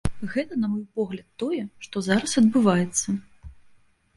[0.35, 3.07] Гэта, на мой погляд, тое, што зараз адбываецца.